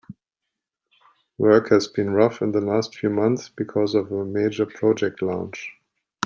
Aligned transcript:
Work 1.37 1.69
has 1.69 1.87
been 1.87 2.09
rough 2.09 2.41
in 2.41 2.53
the 2.53 2.59
last 2.59 2.95
few 2.95 3.11
months 3.11 3.49
because 3.49 3.93
of 3.93 4.11
a 4.11 4.25
major 4.25 4.65
project 4.65 5.21
launch. 5.21 5.69